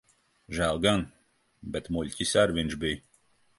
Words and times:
Žēl 0.59 0.79
gan. 0.85 1.03
Bet 1.77 1.91
muļķis 1.99 2.35
ar 2.47 2.57
viņš 2.59 2.81
bij. 2.87 2.99